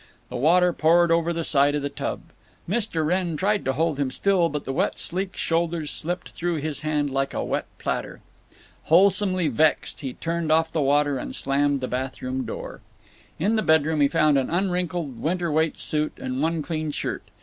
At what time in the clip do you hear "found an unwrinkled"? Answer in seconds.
14.07-15.21